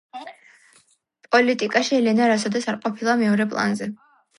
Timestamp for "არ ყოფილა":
2.77-3.19